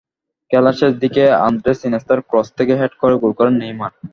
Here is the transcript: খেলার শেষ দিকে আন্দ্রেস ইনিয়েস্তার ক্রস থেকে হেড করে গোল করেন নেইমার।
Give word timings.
খেলার 0.51 0.75
শেষ 0.79 0.91
দিকে 1.03 1.23
আন্দ্রেস 1.47 1.79
ইনিয়েস্তার 1.87 2.19
ক্রস 2.29 2.47
থেকে 2.57 2.73
হেড 2.79 2.93
করে 3.01 3.15
গোল 3.21 3.31
করেন 3.39 3.55
নেইমার। 3.61 3.91